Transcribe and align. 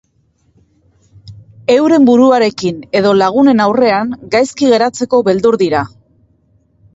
Euren 1.73 2.07
buruarekin 2.09 2.79
edo 3.01 3.11
lagunen 3.19 3.61
aurrean 3.67 4.17
gaizki 4.37 4.71
geratzeko 4.73 5.21
beldur 5.29 5.61
dira. 5.67 5.85